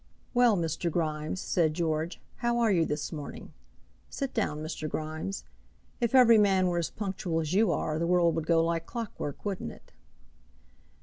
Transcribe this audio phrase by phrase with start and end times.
[0.33, 0.89] "Well Mr.
[0.89, 3.53] Grimes," said George, "how are you this morning?
[4.09, 4.89] Sit down, Mr.
[4.89, 5.43] Grimes.
[5.99, 9.11] If every man were as punctual as you are, the world would go like clock
[9.19, 9.91] work; wouldn't it?"